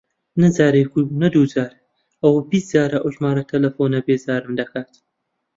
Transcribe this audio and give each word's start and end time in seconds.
نە 0.41 0.47
جارێک 0.57 0.91
و 0.95 0.99
نە 1.21 1.27
دوو 1.33 1.45
جار، 1.53 1.73
ئەوە 2.21 2.41
بیست 2.49 2.67
جارە 2.73 2.97
ئەو 3.01 3.11
ژمارە 3.15 3.43
تەلەفۆنە 3.51 3.99
بێزارم 4.07 4.53
دەکات. 4.59 4.91